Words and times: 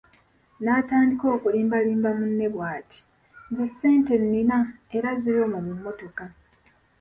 N'atandika 0.63 1.25
okulimbalimba 1.35 2.09
munne 2.19 2.47
bw'ati:"nze 2.53 3.65
ssente 3.71 4.13
nina 4.31 4.57
era 4.95 5.09
ziri 5.21 5.39
omwo 5.45 5.59
mu 5.67 5.71
mmotoka" 5.77 6.23